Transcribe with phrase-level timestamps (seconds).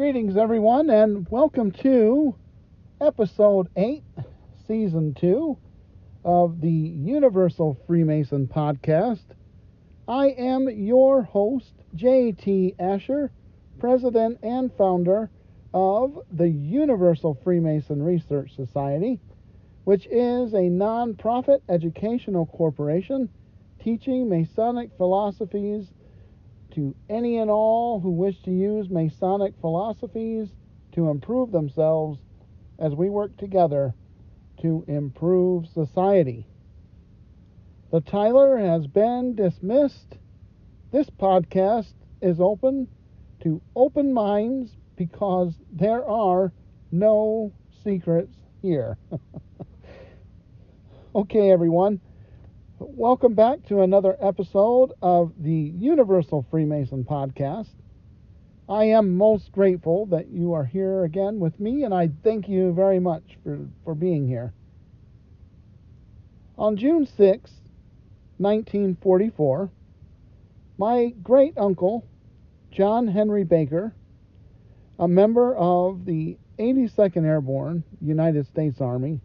[0.00, 2.34] Greetings, everyone, and welcome to
[3.02, 4.02] episode 8,
[4.66, 5.58] season 2
[6.24, 9.24] of the Universal Freemason podcast.
[10.08, 12.76] I am your host, J.T.
[12.78, 13.30] Asher,
[13.78, 15.28] president and founder
[15.74, 19.20] of the Universal Freemason Research Society,
[19.84, 23.28] which is a non-profit educational corporation
[23.84, 25.92] teaching Masonic philosophies
[26.72, 30.48] to any and all who wish to use Masonic philosophies
[30.92, 32.18] to improve themselves
[32.78, 33.94] as we work together
[34.60, 36.46] to improve society.
[37.90, 40.16] The Tyler has been dismissed.
[40.92, 42.88] This podcast is open
[43.42, 46.52] to open minds because there are
[46.92, 47.52] no
[47.82, 48.98] secrets here.
[51.14, 52.00] okay, everyone.
[52.82, 57.68] Welcome back to another episode of the Universal Freemason podcast.
[58.70, 62.72] I am most grateful that you are here again with me, and I thank you
[62.72, 64.54] very much for, for being here.
[66.56, 67.18] On June 6,
[68.38, 69.70] 1944,
[70.78, 72.06] my great uncle,
[72.70, 73.94] John Henry Baker,
[74.98, 79.20] a member of the 82nd Airborne United States Army,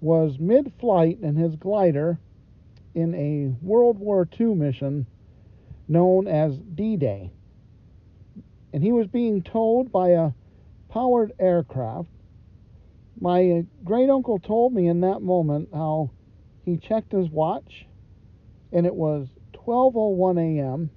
[0.00, 2.18] was mid flight in his glider
[2.98, 5.06] in a World War II mission
[5.86, 7.30] known as D Day.
[8.72, 10.32] And he was being towed by a
[10.88, 12.08] powered aircraft.
[13.20, 16.10] My great uncle told me in that moment how
[16.64, 17.86] he checked his watch
[18.72, 20.90] and it was 12:01 a.m.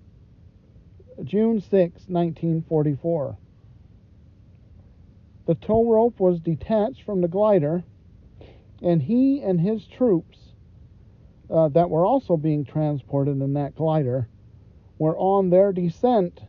[1.23, 3.37] June 6, 1944.
[5.45, 7.83] The tow rope was detached from the glider
[8.81, 10.50] and he and his troops
[11.51, 14.27] uh, that were also being transported in that glider
[14.97, 16.41] were on their descent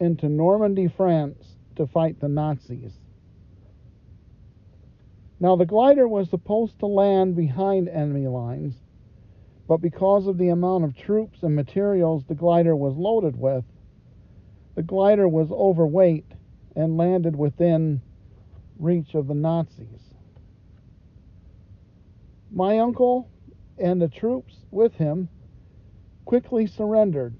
[0.00, 2.92] into Normandy, France to fight the Nazis.
[5.38, 8.74] Now, the glider was supposed to land behind enemy lines,
[9.66, 13.64] but because of the amount of troops and materials the glider was loaded with,
[14.74, 16.26] the glider was overweight
[16.76, 18.02] and landed within
[18.78, 20.14] reach of the Nazis.
[22.52, 23.30] My uncle
[23.80, 25.28] and the troops with him
[26.24, 27.34] quickly surrendered,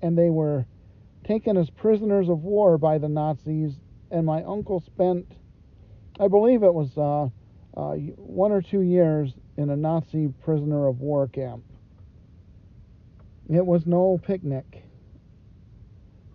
[0.00, 0.66] and they were
[1.24, 3.72] taken as prisoners of war by the Nazis.
[4.10, 5.26] And my uncle spent,
[6.20, 7.28] I believe it was uh,
[7.78, 11.64] uh, one or two years in a Nazi prisoner of war camp.
[13.52, 14.84] It was no picnic.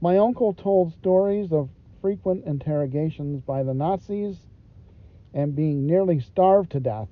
[0.02, 1.70] My uncle told stories of
[2.02, 4.38] frequent interrogations by the Nazis
[5.34, 7.10] and being nearly starved to death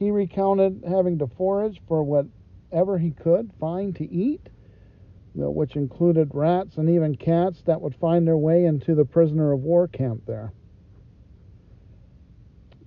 [0.00, 4.48] he recounted having to forage for whatever he could find to eat,
[5.34, 9.60] which included rats and even cats that would find their way into the prisoner of
[9.60, 10.54] war camp there.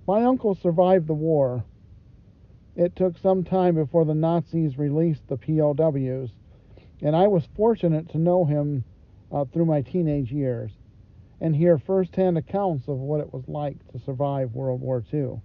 [0.08, 1.64] My uncle survived the war.
[2.74, 6.30] It took some time before the Nazis released the POWs,
[7.00, 8.82] and I was fortunate to know him
[9.30, 10.72] uh, through my teenage years
[11.40, 15.40] and hear firsthand accounts of what it was like to survive World War II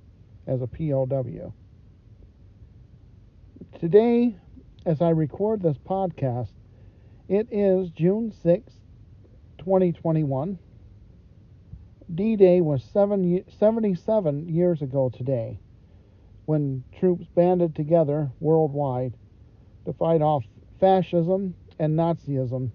[0.50, 1.54] as a PLW.
[3.80, 4.36] Today,
[4.84, 6.50] as I record this podcast,
[7.28, 8.74] it is June 6,
[9.60, 10.58] 2021.
[12.16, 15.60] D Day was seven, 77 years ago today
[16.46, 19.14] when troops banded together worldwide
[19.86, 20.44] to fight off
[20.80, 22.72] fascism and Nazism.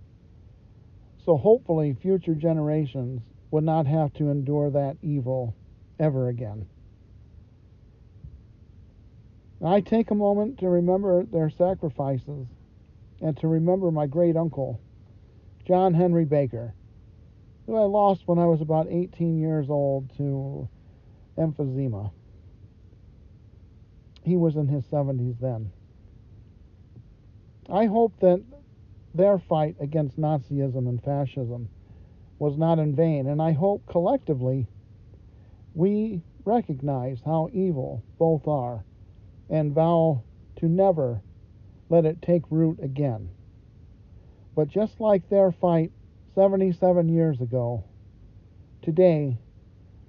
[1.24, 5.56] So hopefully, future generations would not have to endure that evil
[5.98, 6.68] ever again.
[9.62, 12.46] I take a moment to remember their sacrifices
[13.20, 14.80] and to remember my great uncle,
[15.64, 16.74] John Henry Baker,
[17.66, 20.68] who I lost when I was about 18 years old to
[21.38, 22.10] emphysema.
[24.22, 25.70] He was in his 70s then.
[27.70, 28.42] I hope that
[29.14, 31.68] their fight against Nazism and fascism
[32.38, 34.66] was not in vain, and I hope collectively
[35.74, 38.84] we recognize how evil both are
[39.48, 40.22] and vow
[40.56, 41.20] to never
[41.88, 43.28] let it take root again.
[44.54, 45.90] But just like their fight
[46.34, 47.84] 77 years ago,
[48.82, 49.38] today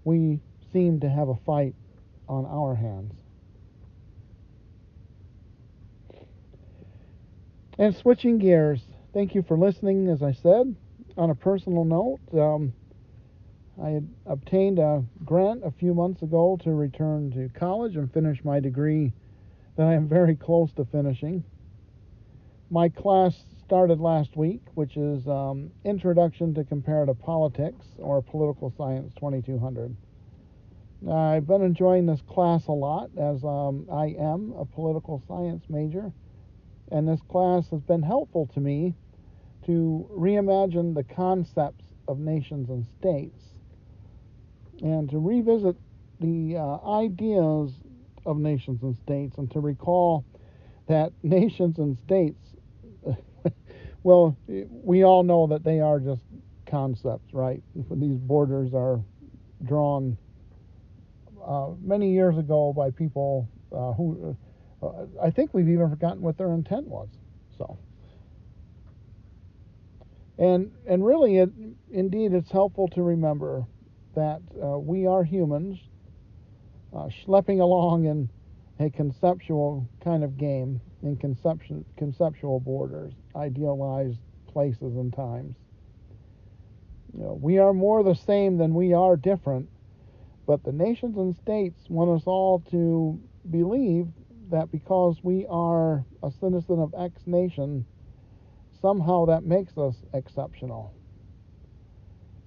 [0.03, 0.39] we
[0.71, 1.75] seem to have a fight
[2.27, 3.13] on our hands.
[7.77, 8.81] And switching gears,
[9.13, 10.75] thank you for listening, as I said.
[11.17, 12.73] On a personal note, um,
[13.81, 18.43] I had obtained a grant a few months ago to return to college and finish
[18.45, 19.11] my degree
[19.75, 21.43] that I am very close to finishing.
[22.69, 23.35] My class
[23.65, 29.95] started last week, which is um, Introduction to Comparative Politics or Political Science 2200.
[31.11, 36.11] I've been enjoying this class a lot as um, I am a political science major,
[36.91, 38.95] and this class has been helpful to me
[39.65, 43.41] to reimagine the concepts of nations and states
[44.81, 45.75] and to revisit
[46.19, 47.71] the uh, ideas
[48.25, 50.25] of nations and states and to recall
[50.87, 52.39] that nations and states,
[54.03, 56.21] well, we all know that they are just
[56.67, 57.61] concepts, right?
[57.75, 58.99] These borders are
[59.63, 60.17] drawn
[61.45, 64.35] uh, many years ago by people uh, who
[64.81, 67.09] uh, I think we've even forgotten what their intent was.
[67.57, 67.77] So,
[70.37, 71.49] and and really, it
[71.91, 73.65] indeed it's helpful to remember
[74.15, 75.77] that uh, we are humans
[76.95, 78.29] uh, schlepping along in
[78.79, 85.55] a conceptual kind of game in conception, conceptual borders, idealized places and times.
[87.13, 89.69] You know, we are more the same than we are different,
[90.45, 93.19] but the nations and states want us all to
[93.49, 94.07] believe
[94.51, 97.85] that because we are a citizen of X nation,
[98.81, 100.93] somehow that makes us exceptional.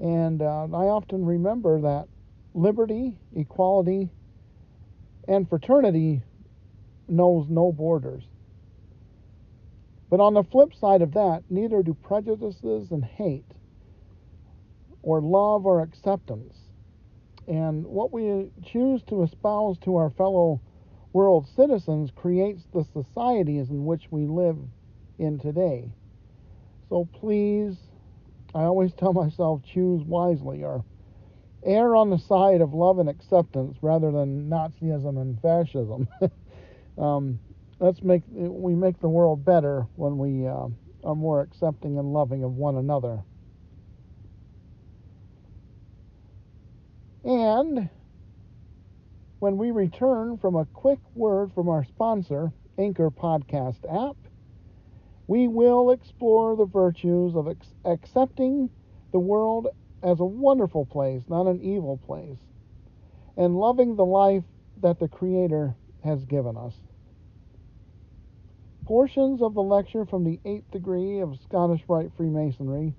[0.01, 2.07] And uh, I often remember that
[2.55, 4.11] liberty, equality,
[5.29, 6.23] and fraternity
[7.07, 8.25] knows no borders.
[10.11, 13.45] But on the flip side of that, neither do prejudices and hate,
[15.03, 16.57] or love or acceptance.
[17.47, 20.61] And what we choose to espouse to our fellow
[21.13, 24.57] world citizens creates the societies in which we live
[25.19, 25.91] in today.
[26.89, 27.77] So please,
[28.55, 30.85] I always tell myself, choose wisely or
[31.65, 36.09] err on the side of love and acceptance rather than Nazism and fascism.
[36.99, 37.39] um,
[37.81, 40.69] let's make we make the world better when we uh,
[41.05, 43.23] are more accepting and loving of one another.
[47.25, 47.91] And
[49.41, 54.17] when we return from a quick word from our sponsor, Anchor Podcast app,
[55.27, 58.71] we will explore the virtues of ex- accepting
[59.13, 59.69] the world
[60.03, 62.39] as a wonderful place, not an evil place,
[63.37, 64.45] and loving the life
[64.81, 65.75] that the Creator
[66.05, 66.75] has given us.
[68.85, 72.95] Portions of the lecture from the eighth degree of Scottish Rite Freemasonry,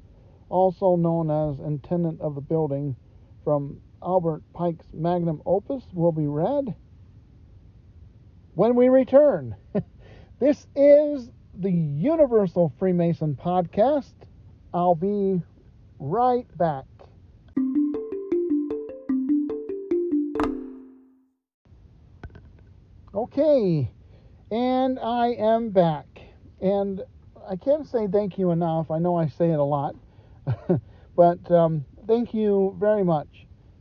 [0.49, 2.95] also known as Intendant of the Building,
[3.43, 6.75] from Albert Pike's magnum opus, will be read
[8.53, 9.55] when we return.
[10.39, 14.13] this is the Universal Freemason Podcast.
[14.73, 15.41] I'll be
[15.99, 16.85] right back.
[23.13, 23.91] Okay,
[24.49, 26.05] and I am back.
[26.61, 27.01] And
[27.49, 28.91] I can't say thank you enough.
[28.91, 29.95] I know I say it a lot,
[31.15, 33.27] but um, thank you very much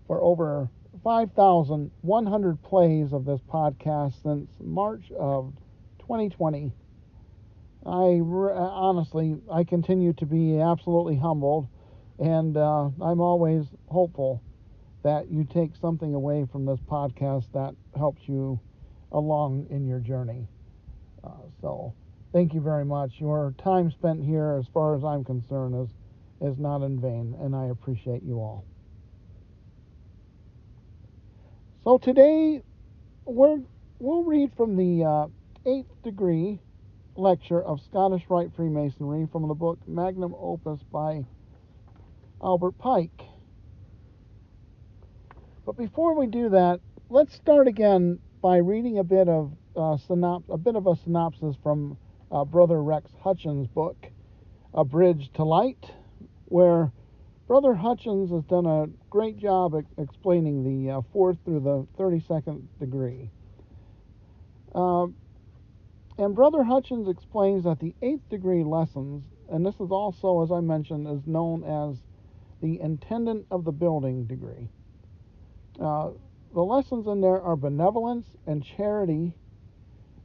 [0.07, 0.69] for over
[1.05, 5.53] 5,100 plays of this podcast since March of
[6.01, 6.73] 2020.
[7.87, 11.69] I honestly, I continue to be absolutely humbled
[12.19, 14.43] and uh, I'm always hopeful
[15.03, 18.61] that you take something away from this podcast that helps you
[19.13, 20.49] along in your journey.
[21.23, 21.31] Uh,
[21.61, 21.95] so,
[22.33, 23.13] thank you very much.
[23.19, 25.89] Your time spent here, as far as I'm concerned, is
[26.41, 28.65] is not in vain, and I appreciate you all.
[31.83, 32.63] So today,
[33.25, 33.61] we're
[33.99, 35.27] we'll read from the uh,
[35.67, 36.61] eighth degree
[37.17, 41.25] lecture of Scottish Rite Freemasonry from the book Magnum Opus by
[42.43, 43.23] Albert Pike.
[45.67, 46.81] But before we do that,
[47.11, 51.57] let's start again by reading a bit of uh, synop- a bit of a synopsis
[51.63, 51.99] from
[52.31, 53.97] uh, Brother Rex Hutchins' book,
[54.75, 55.93] A Bridge to Light,
[56.47, 56.93] where
[57.47, 62.63] Brother Hutchins has done a great job at explaining the uh, fourth through the 32nd
[62.79, 63.31] degree.
[64.75, 65.07] Uh,
[66.19, 70.61] and Brother Hutchins explains that the eighth degree lessons, and this is also, as I
[70.61, 71.97] mentioned, is known as
[72.61, 74.69] the intendant of the building degree.
[75.81, 76.11] Uh,
[76.55, 79.35] the lessons in there are benevolence and charity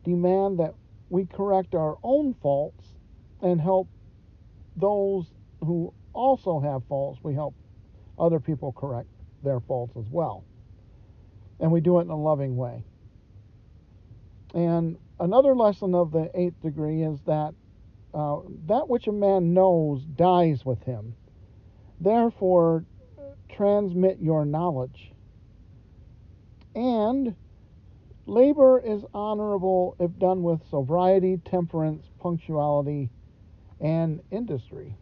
[0.03, 0.73] demand that
[1.09, 2.85] we correct our own faults
[3.41, 3.87] and help
[4.75, 5.27] those
[5.59, 7.19] who also have faults.
[7.23, 7.53] We help
[8.17, 9.09] other people correct
[9.43, 10.43] their faults as well.
[11.59, 12.83] And we do it in a loving way.
[14.53, 17.53] And another lesson of the eighth degree is that
[18.13, 18.37] uh,
[18.67, 21.15] that which a man knows dies with him.
[21.99, 22.85] Therefore,
[23.49, 25.11] transmit your knowledge.
[26.75, 27.35] And
[28.25, 33.09] labor is honorable if done with sobriety, temperance, punctuality,
[33.79, 34.95] and industry.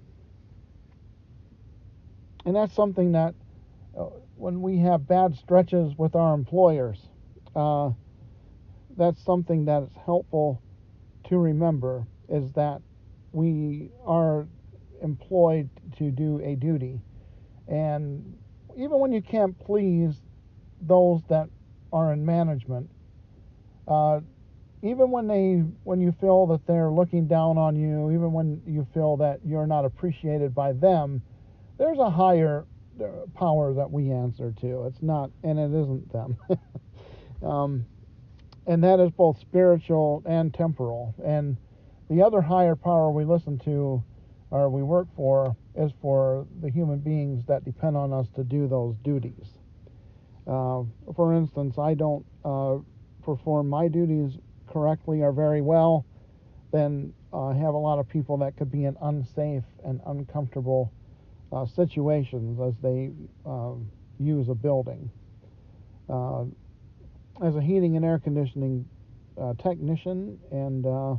[2.45, 3.35] And that's something that
[3.97, 6.99] uh, when we have bad stretches with our employers,
[7.55, 7.91] uh,
[8.97, 10.61] that's something that is helpful
[11.27, 12.81] to remember is that
[13.31, 14.47] we are
[15.01, 17.01] employed to do a duty.
[17.67, 18.37] And
[18.77, 20.15] even when you can't please
[20.81, 21.49] those that
[21.93, 22.89] are in management,
[23.87, 24.21] uh,
[24.83, 28.87] even when they when you feel that they're looking down on you, even when you
[28.93, 31.21] feel that you're not appreciated by them,
[31.77, 32.65] there's a higher
[33.01, 33.05] uh,
[33.35, 34.85] power that we answer to.
[34.85, 36.37] It's not, and it isn't them.
[37.43, 37.85] um,
[38.65, 41.13] and that is both spiritual and temporal.
[41.23, 41.57] And
[42.09, 44.03] the other higher power we listen to
[44.51, 48.67] or we work for is for the human beings that depend on us to do
[48.67, 49.55] those duties.
[50.45, 50.83] Uh,
[51.15, 52.77] for instance, I don't uh,
[53.23, 56.05] perform my duties correctly or very well,
[56.71, 60.91] then uh, have a lot of people that could be in unsafe and uncomfortable
[61.53, 63.11] uh, situations as they
[63.45, 63.89] um,
[64.19, 65.09] use a building.
[66.09, 66.43] Uh,
[67.41, 68.85] as a heating and air conditioning
[69.39, 71.15] uh, technician and uh,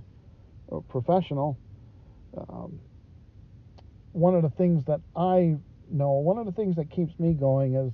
[0.88, 1.58] professional,
[2.36, 2.78] um,
[4.12, 5.56] one of the things that I
[5.90, 7.92] know, one of the things that keeps me going is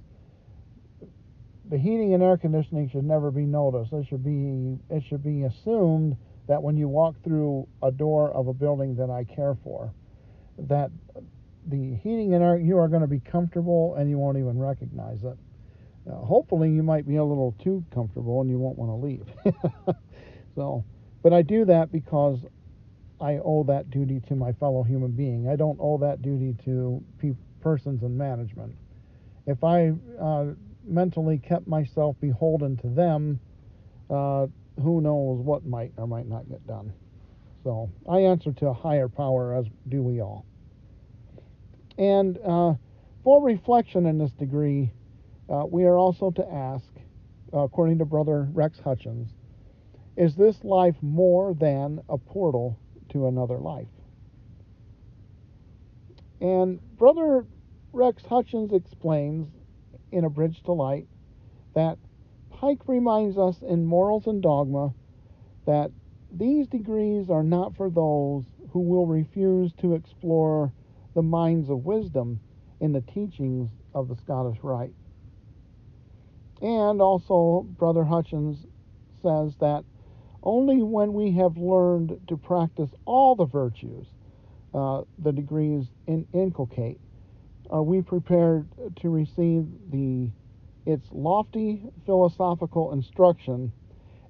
[1.68, 3.92] the heating and air conditioning should never be noticed.
[3.92, 6.16] It should be it should be assumed
[6.48, 9.92] that when you walk through a door of a building that I care for,
[10.58, 10.90] that
[11.66, 15.22] the heating and air you are going to be comfortable and you won't even recognize
[15.24, 15.36] it.
[16.10, 19.94] Uh, hopefully, you might be a little too comfortable and you won't want to leave.
[20.54, 20.84] so,
[21.22, 22.38] but I do that because
[23.20, 25.48] I owe that duty to my fellow human being.
[25.48, 28.74] I don't owe that duty to pe- persons in management.
[29.46, 30.46] If I uh,
[30.84, 33.40] mentally kept myself beholden to them,
[34.10, 34.46] uh,
[34.82, 36.92] who knows what might or might not get done.
[37.64, 40.46] So I answer to a higher power, as do we all.
[41.98, 42.74] And uh,
[43.24, 44.92] for reflection in this degree,
[45.48, 46.86] uh, we are also to ask,
[47.52, 49.28] according to Brother Rex Hutchins,
[50.16, 52.78] is this life more than a portal
[53.10, 53.88] to another life?
[56.40, 57.46] And Brother
[57.92, 59.48] Rex Hutchins explains
[60.12, 61.06] in A Bridge to Light
[61.74, 61.98] that
[62.50, 64.92] Pike reminds us in Morals and Dogma
[65.66, 65.90] that
[66.30, 70.72] these degrees are not for those who will refuse to explore
[71.14, 72.40] the mines of wisdom
[72.80, 74.94] in the teachings of the Scottish Rite.
[76.60, 78.66] And also, Brother Hutchins
[79.22, 79.84] says that
[80.48, 84.06] only when we have learned to practice all the virtues
[84.72, 86.98] uh, the degrees in, inculcate
[87.68, 90.30] are we prepared to receive the
[90.86, 93.70] its lofty philosophical instruction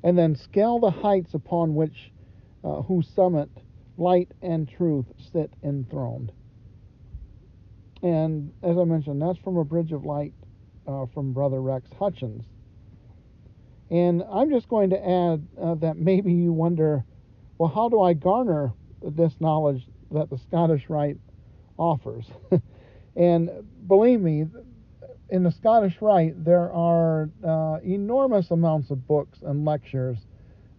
[0.03, 2.11] and then scale the heights upon which
[2.65, 3.49] uh, whose summit
[3.97, 6.33] light and truth sit enthroned.
[8.03, 10.35] And as i mentioned that's from a bridge of light
[10.85, 12.45] uh, from brother rex hutchins
[13.91, 17.05] and i'm just going to add uh, that maybe you wonder
[17.59, 21.19] well how do i garner this knowledge that the scottish rite
[21.79, 22.27] offers
[23.19, 23.51] And
[23.89, 24.47] believe me,
[25.29, 30.19] in the Scottish Rite, there are uh, enormous amounts of books and lectures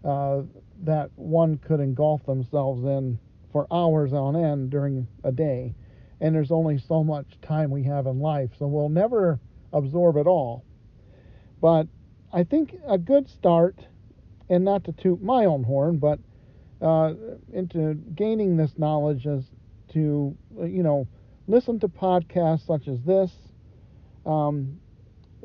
[0.06, 0.44] uh,
[0.84, 3.20] that one could engulf themselves in
[3.52, 5.76] for hours on end during a day.
[6.22, 9.40] And there's only so much time we have in life, so we'll never
[9.74, 10.64] absorb it all.
[11.62, 11.88] But
[12.32, 13.80] I think a good start,
[14.50, 16.20] and not to toot my own horn, but
[16.82, 17.14] uh,
[17.54, 19.46] into gaining this knowledge is
[19.94, 21.08] to, you know,
[21.48, 23.32] listen to podcasts such as this.
[24.26, 24.80] Um,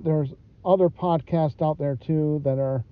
[0.02, 0.28] there's
[0.64, 2.84] other podcasts out there too that are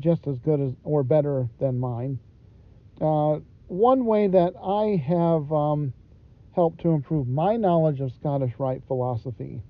[0.00, 2.18] just as good as or better than mine.
[3.00, 3.38] Uh,
[3.68, 5.92] one way that I have um,
[6.54, 9.62] helped to improve my knowledge of Scottish Rite philosophy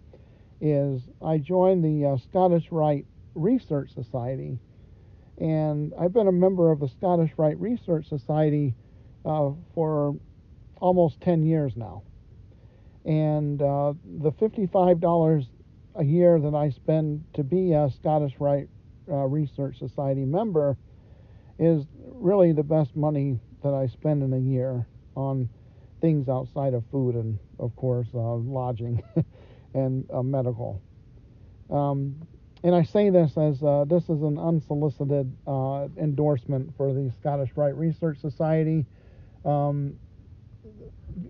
[0.61, 3.07] is I joined the uh, Scottish Rite
[3.37, 4.59] Research Society,
[5.39, 8.75] and I've been a member of the Scottish Rite Research Society
[9.25, 10.17] uh, for
[10.81, 12.03] almost 10 years now.
[13.05, 15.47] And uh, the $55
[15.95, 18.69] a year that I spend to be a Scottish Rite
[19.09, 20.77] uh, Research Society member
[21.59, 25.49] is really the best money that I spend in a year on
[26.01, 29.03] things outside of food and, of course, uh, lodging
[29.75, 30.83] and uh, medical.
[31.71, 32.17] Um,
[32.67, 37.51] and I say this as uh, this is an unsolicited uh, endorsement for the Scottish
[37.55, 38.85] Rite Research Society.
[39.45, 39.95] Um,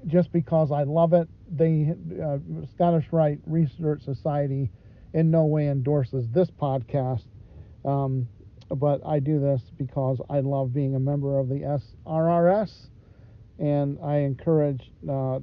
[0.06, 1.28] just because I love it.
[1.58, 4.70] The uh, Scottish Rite Research Society
[5.12, 7.24] in no way endorses this podcast,
[7.84, 8.26] um,
[8.70, 12.88] but I do this because I love being a member of the SRRS,
[13.58, 15.40] And I encourage uh,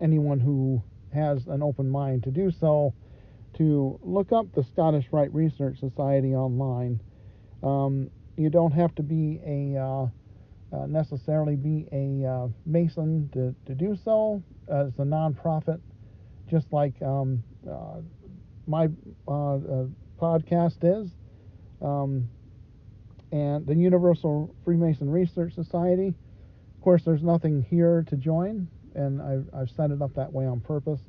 [0.00, 0.82] anyone who
[1.12, 2.94] has an open mind to do so
[3.54, 7.00] to look up the Scottish Rite Research Society online.
[7.62, 10.06] Um, you don't have to be a uh,
[10.74, 14.42] uh, necessarily be a uh, Mason to, to do so.
[14.70, 15.80] Uh, it's a nonprofit,
[16.50, 18.00] just like um, uh,
[18.66, 18.86] my
[19.28, 19.58] uh,
[20.20, 21.10] podcast is.
[21.80, 22.28] Um,
[23.30, 26.14] and the Universal Freemason Research Society.
[26.76, 30.46] Of course, there's nothing here to join, and I've, I've set it up that way
[30.46, 31.00] on purpose.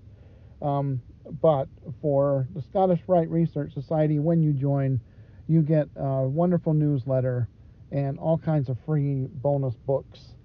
[0.62, 1.02] Um,
[1.42, 1.68] but
[2.02, 5.00] for the Scottish Rite Research Society, when you join,
[5.48, 7.48] you get a wonderful newsletter
[7.92, 10.36] and all kinds of free bonus books.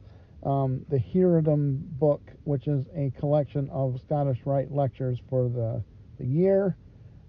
[0.44, 5.82] Um, the Heredom book, which is a collection of Scottish Rite lectures for the,
[6.18, 6.76] the year.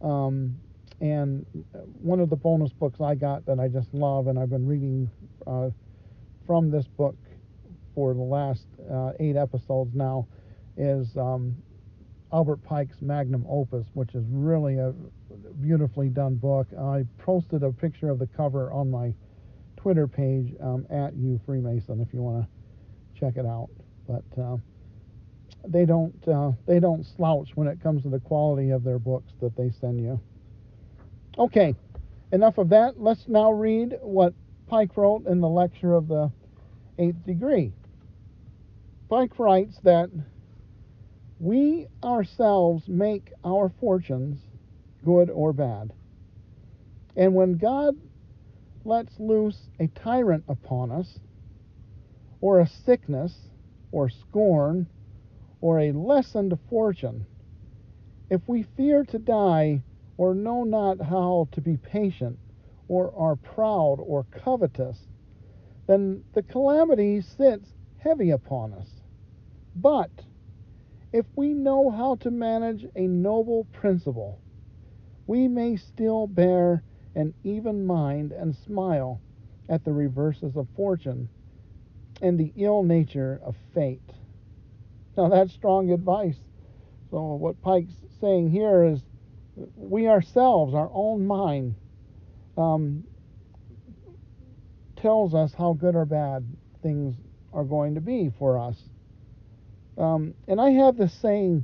[0.01, 0.55] Um,
[1.01, 1.46] and
[2.00, 5.10] one of the bonus books I got that I just love, and I've been reading
[5.48, 5.70] uh,
[6.46, 7.15] from this book
[7.96, 10.27] for the last uh, eight episodes now,
[10.77, 11.55] is um,
[12.34, 14.94] Albert Pike's magnum opus, which is really a
[15.62, 16.68] beautifully done book.
[16.80, 19.14] I posted a picture of the cover on my
[19.76, 23.70] Twitter page um, at you Freemason if you want to check it out.
[24.08, 24.58] But uh,
[25.68, 29.32] they don't uh, they don't slouch when it comes to the quality of their books
[29.42, 30.20] that they send you.
[31.38, 31.76] Okay,
[32.32, 33.00] enough of that.
[33.00, 34.34] Let's now read what
[34.68, 36.32] Pike wrote in the lecture of the
[36.98, 37.74] eighth degree.
[39.10, 40.10] Pike writes that
[41.42, 44.40] we ourselves make our fortunes
[45.04, 45.92] good or bad.
[47.16, 47.96] And when God
[48.86, 51.20] lets loose a tyrant upon us,
[52.42, 53.34] or a sickness,
[53.92, 54.86] or scorn,
[55.62, 57.26] or a lessened fortune,
[58.30, 59.82] if we fear to die,
[60.18, 62.38] or know not how to be patient,
[62.88, 65.08] or are proud or covetous,
[65.88, 67.68] then the calamity sits
[67.98, 68.90] heavy upon us.
[69.75, 70.12] But
[71.14, 74.40] if we know how to manage a noble principle,
[75.28, 76.84] we may still bear
[77.16, 79.22] an even mind and smile
[79.68, 81.30] at the reverses of fortune
[82.22, 84.02] and the ill nature of fate.
[85.18, 86.38] Now, that's strong advice.
[87.10, 89.02] So, what Pike's saying here is
[89.76, 91.76] we ourselves, our own mind,
[92.58, 93.04] um,
[94.96, 96.46] tells us how good or bad
[96.82, 97.16] things
[97.52, 98.78] are going to be for us.
[100.01, 101.64] Um, and I have this saying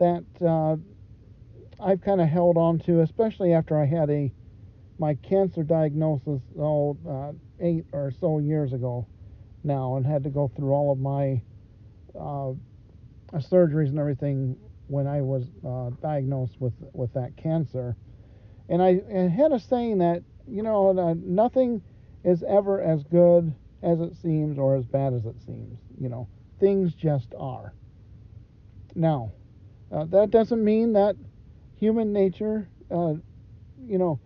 [0.00, 0.76] that uh,
[1.80, 4.32] I've kind of held on to, especially after I had a
[4.98, 7.32] my cancer diagnosis oh, uh,
[7.64, 9.06] eight or so years ago
[9.62, 11.40] now, and had to go through all of my
[12.18, 12.52] uh,
[13.38, 14.56] surgeries and everything
[14.88, 17.94] when I was uh, diagnosed with with that cancer.
[18.68, 21.80] And I, I, had a saying that you know nothing
[22.24, 25.78] is ever as good as it seems or as bad as it seems.
[26.00, 27.74] You know things just are.
[28.94, 29.32] Now,
[29.92, 31.16] uh, that doesn't mean that
[31.76, 33.14] human nature, uh,
[33.86, 34.20] you know,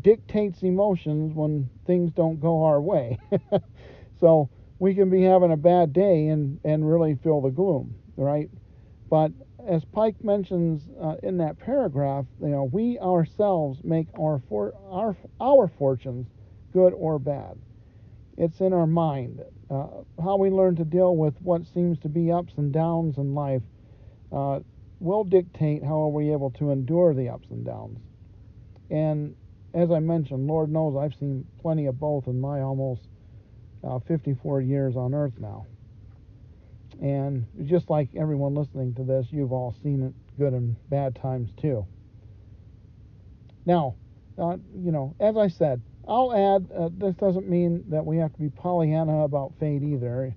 [0.00, 3.18] dictates emotions when things don't go our way.
[4.20, 8.50] so we can be having a bad day and, and really feel the gloom, right?
[9.08, 9.32] But
[9.66, 15.16] as Pike mentions uh, in that paragraph, you know, we ourselves make our for, our
[15.40, 16.26] our fortunes
[16.72, 17.58] good or bad.
[18.36, 19.42] It's in our mind.
[19.74, 19.86] Uh,
[20.22, 23.62] how we learn to deal with what seems to be ups and downs in life
[24.30, 24.60] uh,
[25.00, 27.98] will dictate how are we able to endure the ups and downs.
[28.88, 29.34] And
[29.74, 33.02] as I mentioned, Lord knows I've seen plenty of both in my almost
[33.82, 35.66] uh, 54 years on earth now.
[37.02, 41.50] And just like everyone listening to this, you've all seen it good and bad times
[41.60, 41.84] too.
[43.66, 43.96] Now,
[44.38, 48.32] uh, you know, as I said, I'll add, uh, this doesn't mean that we have
[48.34, 50.34] to be Pollyanna about fate either.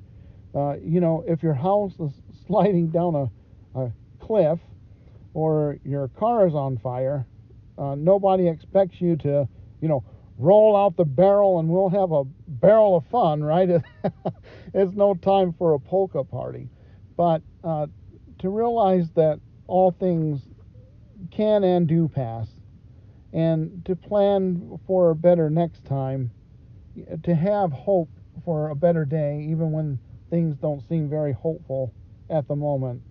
[0.56, 2.12] Uh, you know, if your house is
[2.48, 4.60] sliding down a, a cliff
[5.34, 7.26] or your car is on fire,
[7.78, 9.48] uh, nobody expects you to,
[9.82, 10.04] you know,
[10.38, 13.70] roll out the barrel and we'll have a barrel of fun, right?
[14.74, 16.70] it's no time for a polka party.
[17.18, 17.88] But uh,
[18.40, 20.42] to realize that all things
[21.32, 22.48] can and do pass
[23.34, 26.32] and to plan for a better next time,
[27.24, 28.10] to have hope
[28.44, 31.94] for a better day, even when things don't seem very hopeful
[32.30, 33.02] at the moment,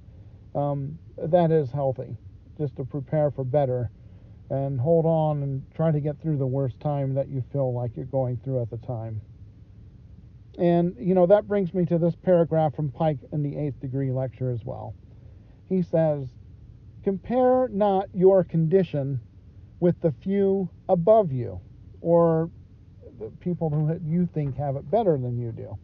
[0.54, 2.16] um, that is healthy.
[2.58, 3.90] Just to prepare for better
[4.48, 7.96] and hold on and try to get through the worst time that you feel like
[7.96, 9.20] you're going through at the time.
[10.58, 14.10] And, you know, that brings me to this paragraph from Pike in the eighth degree
[14.10, 14.94] lecture as well.
[15.68, 16.28] He says,
[17.04, 19.20] Compare not your condition
[19.80, 21.60] with the few above you
[22.00, 22.50] or
[23.18, 25.78] the people who you think have it better than you do.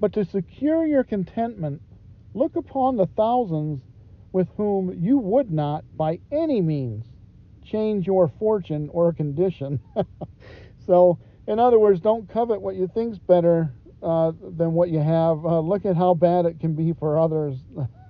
[0.00, 1.80] But to secure your contentment,
[2.34, 3.82] look upon the thousands
[4.32, 7.04] with whom you would not, by any means,
[7.64, 9.80] change your fortune or condition.
[10.86, 13.72] so, in other words, don't covet what you think's better
[14.02, 15.44] uh, than what you have.
[15.44, 17.56] Uh, look at how bad it can be for others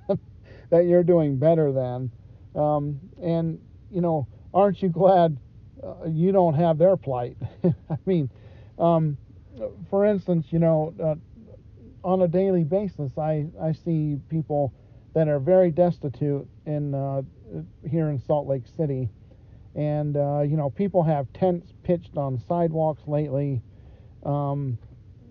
[0.71, 2.11] that you're doing better than.
[2.55, 3.61] Um, and,
[3.93, 5.37] you know, aren't you glad
[5.83, 7.37] uh, you don't have their plight?
[7.65, 8.31] I mean,
[8.79, 9.17] um,
[9.91, 11.15] for instance, you know, uh,
[12.05, 14.73] on a daily basis, I, I see people
[15.15, 17.23] that are very destitute in uh,
[17.89, 19.09] here in Salt Lake City.
[19.75, 23.63] And, uh, you know, people have tents pitched on sidewalks lately.
[24.25, 24.79] Um,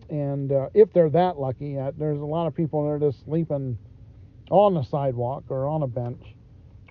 [0.09, 3.23] and uh, if they're that lucky, uh, there's a lot of people that are just
[3.23, 3.77] sleeping
[4.49, 6.21] on the sidewalk or on a bench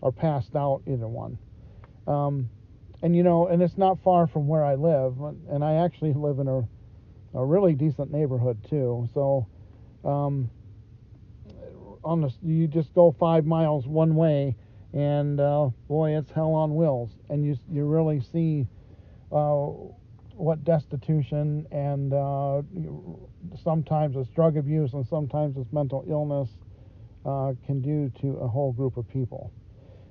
[0.01, 1.39] or passed out, either one.
[2.11, 2.51] Um,
[3.03, 5.15] and, you know, and it's not far from where I live.
[5.49, 6.59] And I actually live in a,
[7.39, 9.09] a really decent neighborhood, too.
[9.15, 9.47] So,
[10.05, 10.51] um,
[12.05, 14.57] on the, you just go five miles one way,
[14.93, 17.11] and uh, boy, it's hell on wheels.
[17.29, 18.67] And you you really see
[19.31, 19.67] uh,
[20.33, 22.63] what destitution and uh,
[23.63, 26.49] sometimes it's drug abuse and sometimes it's mental illness
[27.27, 29.53] uh, can do to a whole group of people.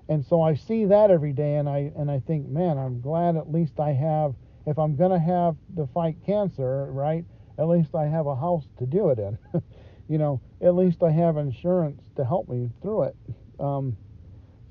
[0.09, 3.37] And so I see that every day, and I and I think, man, I'm glad
[3.37, 4.33] at least I have.
[4.65, 7.23] If I'm gonna have to fight cancer, right?
[7.57, 9.37] At least I have a house to do it in.
[10.07, 13.15] you know, at least I have insurance to help me through it.
[13.59, 13.95] Um,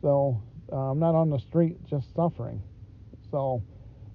[0.03, 2.63] so uh, I'm not on the street just suffering.
[3.31, 3.63] So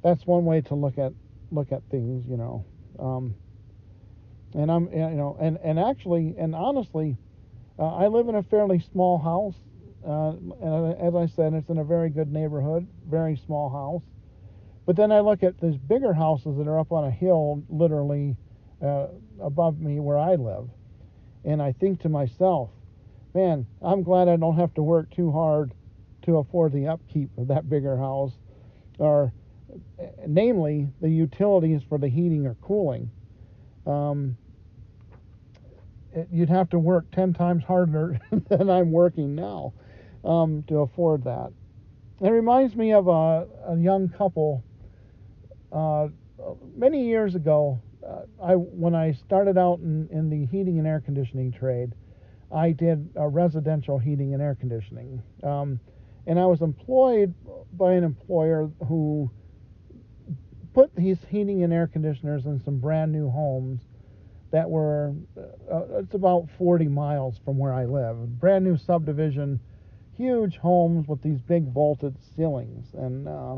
[0.03, 1.13] that's one way to look at
[1.51, 2.65] look at things, you know.
[2.99, 3.35] Um,
[4.53, 7.17] and I'm, you know, and and actually, and honestly,
[7.79, 9.55] uh, I live in a fairly small house.
[10.05, 14.03] Uh, and as I said, it's in a very good neighborhood, very small house.
[14.85, 18.35] But then I look at these bigger houses that are up on a hill, literally
[18.81, 19.07] uh,
[19.41, 20.69] above me where I live
[21.45, 22.69] and I think to myself,
[23.33, 25.73] man, I'm glad I don't have to work too hard
[26.23, 28.31] to afford the upkeep of that bigger house,
[28.97, 29.33] or
[30.25, 33.11] namely the utilities for the heating or cooling.
[33.85, 34.37] Um,
[36.13, 39.73] it, you'd have to work 10 times harder than I'm working now
[40.23, 41.51] um, to afford that.
[42.21, 44.63] It reminds me of a, a young couple
[45.71, 46.07] uh,
[46.75, 51.01] many years ago uh, I when I started out in, in the heating and air
[51.01, 51.93] conditioning trade,
[52.53, 55.79] I did residential heating and air conditioning, um,
[56.27, 57.33] and I was employed
[57.73, 59.31] by an employer who
[60.73, 63.81] put these heating and air conditioners in some brand new homes
[64.51, 65.13] that were
[65.71, 69.59] uh, it's about 40 miles from where I live, brand new subdivision,
[70.17, 73.57] huge homes with these big vaulted ceilings, and uh,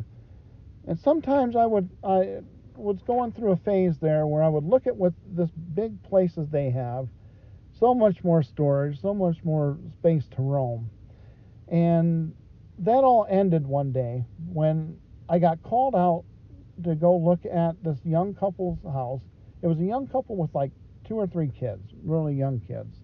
[0.87, 2.39] and sometimes I would I
[2.75, 6.49] was going through a phase there where I would look at what this big places
[6.49, 7.07] they have,
[7.79, 10.89] so much more storage, so much more space to roam.
[11.67, 12.35] And
[12.79, 14.97] that all ended one day when
[15.29, 16.25] I got called out
[16.83, 19.21] to go look at this young couple's house.
[19.61, 20.71] It was a young couple with like
[21.07, 22.97] two or three kids, really young kids.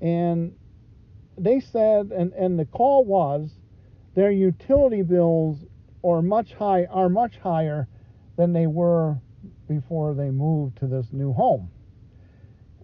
[0.00, 0.54] And
[1.36, 3.50] they said, and, and the call was,
[4.14, 5.58] their utility bills
[6.04, 7.88] are much high are much higher
[8.36, 9.16] than they were
[9.68, 11.70] before they moved to this new home.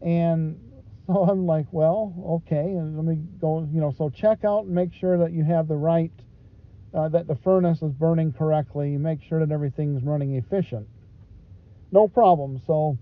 [0.02, 0.58] And
[1.06, 2.14] so I'm like, well,
[2.46, 5.44] okay, and let me go, you know, so check out and make sure that you
[5.44, 6.12] have the right,
[6.94, 10.88] uh, that the furnace is burning correctly, make sure that everything's running efficient.
[11.92, 12.60] No problem.
[12.66, 12.98] So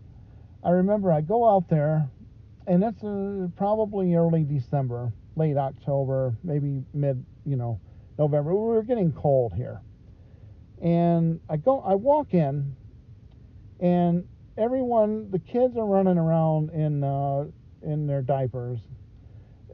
[0.65, 2.09] I remember I go out there,
[2.67, 7.81] and it's uh, probably early December, late October, maybe mid, you know,
[8.19, 8.55] November.
[8.55, 9.81] We were getting cold here
[10.83, 12.75] and I go, I walk in,
[13.81, 14.25] and
[14.57, 17.47] everyone, the kids are running around in uh,
[17.83, 18.81] in their diapers.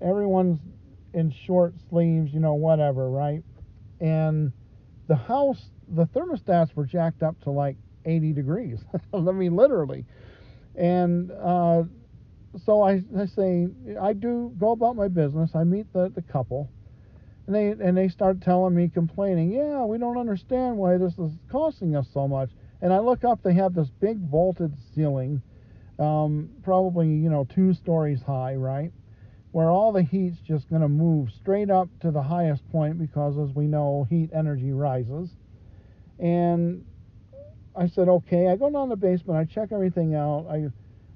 [0.00, 0.60] Everyone's
[1.12, 3.42] in short sleeves, you know, whatever, right?
[4.00, 4.52] And
[5.06, 8.84] the house, the thermostats were jacked up to like 80 degrees.
[9.14, 10.04] I mean, literally.
[10.74, 11.84] And uh,
[12.64, 13.68] so I, I say,
[14.00, 15.54] I do go about my business.
[15.54, 16.70] I meet the, the couple.
[17.46, 21.30] And they and they start telling me complaining yeah we don't understand why this is
[21.50, 22.50] costing us so much.
[22.80, 25.42] And i look up they have this big vaulted ceiling
[25.98, 28.92] um, probably you know two stories high right?
[29.52, 33.38] Where all the heat's just going to move straight up to the highest point because
[33.38, 35.28] as we know heat energy rises.
[36.18, 36.86] And
[37.76, 38.48] i said okay.
[38.48, 40.70] I go down to the basement i check everything out i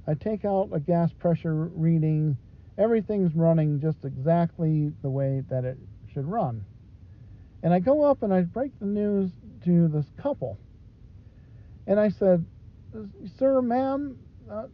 [0.08, 2.36] i take out a gas pressure reading
[2.78, 5.76] everything's running just exactly the way that it
[6.12, 6.64] should run.
[7.62, 9.30] And I go up and I break the news
[9.64, 10.58] to this couple.
[11.88, 12.44] And I said,
[13.36, 14.16] Sir, ma'am,
[14.50, 14.66] uh,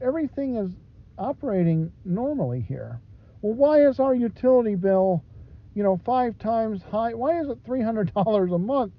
[0.00, 0.72] everything is
[1.16, 3.00] operating normally here.
[3.40, 5.22] Well, why is our utility bill,
[5.74, 7.14] you know, five times high?
[7.14, 8.92] Why is it $300 a month?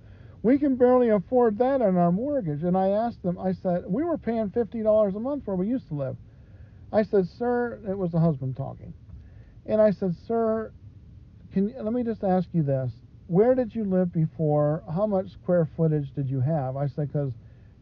[0.45, 2.61] We can barely afford that on our mortgage.
[2.61, 5.87] And I asked them, I said, we were paying $50 a month where we used
[5.87, 6.17] to live.
[6.93, 8.93] I said, sir, it was the husband talking.
[9.65, 10.71] And I said, sir,
[11.51, 12.91] can let me just ask you this.
[13.25, 14.83] Where did you live before?
[14.87, 16.77] How much square footage did you have?
[16.77, 17.33] I said, because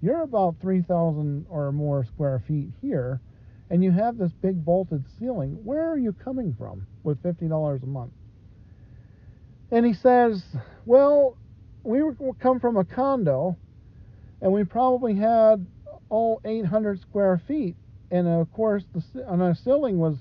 [0.01, 3.19] you're about 3,000 or more square feet here,
[3.71, 5.59] and you have this big bolted ceiling.
[5.65, 8.13] Where are you coming from with $50 a month?
[9.69, 10.41] And he says,
[10.85, 11.35] well,
[11.83, 12.01] we
[12.39, 13.57] come from a condo,
[14.41, 15.65] and we probably had
[16.09, 17.75] all 800 square feet,
[18.11, 20.17] and of course the and our ceiling was,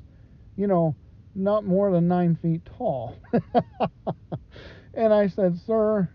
[0.57, 0.95] you know,
[1.35, 3.17] not more than nine feet tall.
[4.95, 6.09] and I said, sir,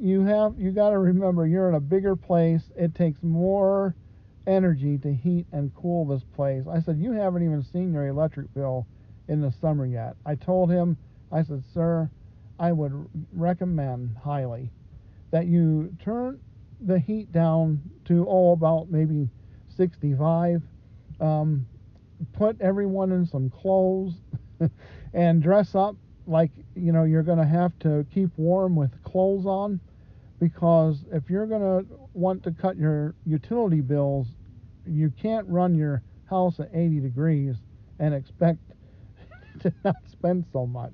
[0.00, 2.62] you have you got to remember you're in a bigger place.
[2.76, 3.94] It takes more
[4.46, 6.64] energy to heat and cool this place.
[6.70, 8.86] I said, you haven't even seen your electric bill
[9.28, 10.16] in the summer yet.
[10.24, 10.96] I told him,
[11.30, 12.08] I said, sir,
[12.58, 12.92] I would
[13.32, 14.70] recommend highly
[15.30, 16.40] that you turn
[16.80, 19.28] the heat down to oh about maybe
[19.76, 20.62] 65
[21.20, 21.66] um,
[22.32, 24.14] put everyone in some clothes
[25.14, 29.46] and dress up like you know you're going to have to keep warm with clothes
[29.46, 29.80] on
[30.40, 34.28] because if you're going to want to cut your utility bills
[34.86, 37.56] you can't run your house at 80 degrees
[37.98, 38.60] and expect
[39.60, 40.92] to not spend so much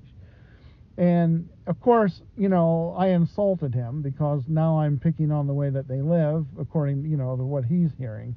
[0.97, 5.71] and of course, you know, I insulted him because now I'm picking on the way
[5.71, 8.37] that they live, according, you know, to what he's hearing.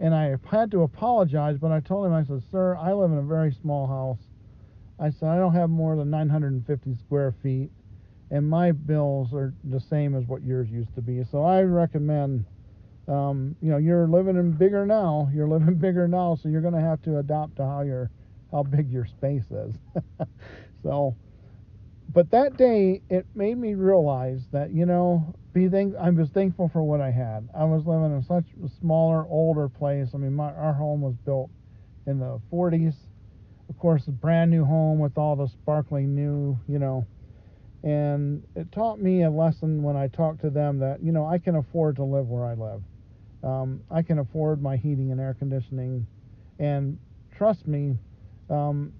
[0.00, 3.18] And I had to apologize, but I told him, I said, Sir, I live in
[3.18, 4.20] a very small house.
[5.00, 7.70] I said, I don't have more than 950 square feet,
[8.30, 11.24] and my bills are the same as what yours used to be.
[11.24, 12.44] So I recommend,
[13.08, 15.30] um, you know, you're living in bigger now.
[15.32, 18.10] You're living bigger now, so you're going to have to adapt to how your
[18.52, 19.74] how big your space is.
[20.82, 21.14] so
[22.12, 26.68] but that day it made me realize that you know be thank I was thankful
[26.68, 27.48] for what I had.
[27.56, 30.08] I was living in such a smaller, older place.
[30.14, 31.50] I mean, my our home was built
[32.06, 32.94] in the 40s.
[33.68, 37.06] Of course, a brand new home with all the sparkling new, you know.
[37.82, 41.38] And it taught me a lesson when I talked to them that you know I
[41.38, 42.82] can afford to live where I live.
[43.42, 46.06] Um, I can afford my heating and air conditioning,
[46.58, 46.98] and
[47.36, 47.96] trust me,
[48.50, 48.92] um,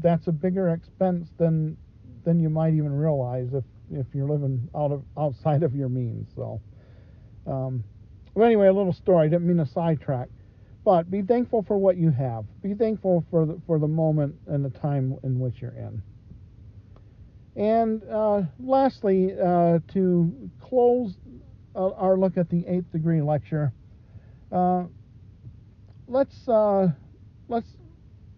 [0.00, 1.76] that's a bigger expense than
[2.24, 6.28] than you might even realize if if you're living out of outside of your means.
[6.34, 6.60] So,
[7.46, 7.84] um,
[8.40, 9.26] anyway, a little story.
[9.26, 10.28] I didn't mean to sidetrack,
[10.84, 12.44] but be thankful for what you have.
[12.62, 16.02] Be thankful for the for the moment and the time in which you're in.
[17.54, 21.14] And uh, lastly, uh, to close
[21.74, 23.72] our look at the eighth degree lecture,
[24.50, 24.84] uh,
[26.08, 26.88] let's uh,
[27.48, 27.68] let's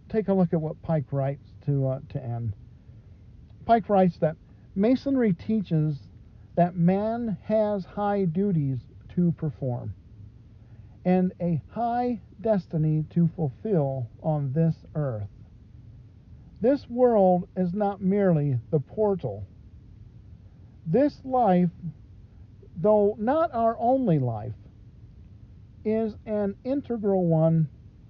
[0.09, 2.55] take a look at what Pike writes to uh, to end.
[3.64, 4.37] Pike writes that
[4.74, 5.98] Masonry teaches
[6.57, 8.79] that man has high duties
[9.14, 9.94] to perform
[11.05, 15.29] and a high destiny to fulfill on this earth.
[16.61, 19.46] This world is not merely the portal.
[20.87, 21.70] This life,
[22.77, 24.55] though not our only life,
[25.85, 27.68] is an integral one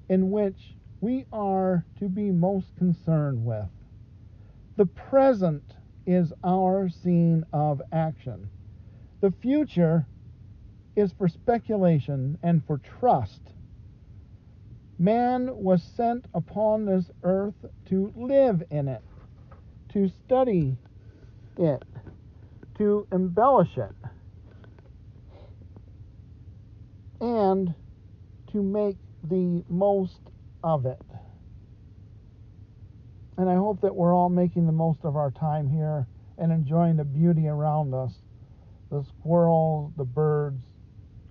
[0.09, 3.67] in which we are to be most concerned with.
[4.77, 5.75] The present
[6.07, 8.51] is our scene of action.
[9.21, 10.07] The future
[10.97, 13.41] is for speculation and for trust.
[14.99, 19.03] Man was sent upon this earth to live in it,
[19.91, 20.77] to study
[21.57, 21.85] it,
[22.79, 23.93] to embellish it,
[27.21, 27.75] and
[28.53, 30.21] to make the most
[30.63, 31.01] of it.
[33.37, 36.07] And I hope that we're all making the most of our time here
[36.39, 38.13] and enjoying the beauty around us
[38.91, 40.61] the squirrels, the birds,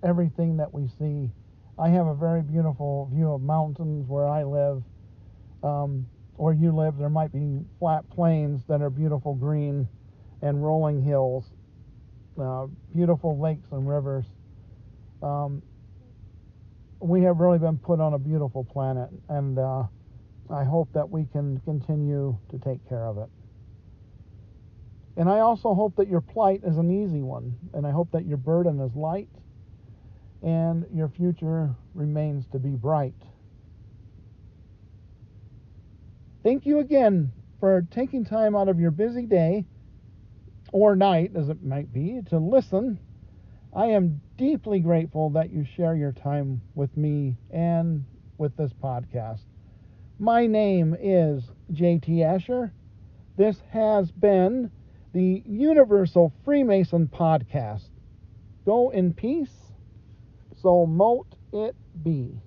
[0.02, 1.30] everything that we see.
[1.78, 4.82] I have a very beautiful view of mountains where I live.
[5.62, 9.88] Um, where you live, there might be flat plains that are beautiful green
[10.42, 11.44] and rolling hills,
[12.40, 14.26] uh, beautiful lakes and rivers.
[15.22, 15.62] Um,
[17.00, 19.84] we have really been put on a beautiful planet, and uh,
[20.50, 23.28] I hope that we can continue to take care of it.
[25.16, 28.26] And I also hope that your plight is an easy one, and I hope that
[28.26, 29.28] your burden is light
[30.42, 33.14] and your future remains to be bright.
[36.42, 39.64] Thank you again for taking time out of your busy day
[40.72, 42.98] or night, as it might be, to listen.
[43.72, 48.04] I am deeply grateful that you share your time with me and
[48.36, 49.44] with this podcast.
[50.20, 52.72] My name is JT Asher.
[53.36, 54.70] This has been
[55.12, 57.88] the Universal Freemason Podcast.
[58.64, 59.72] Go in peace,
[60.54, 61.74] so mote it
[62.04, 62.40] be.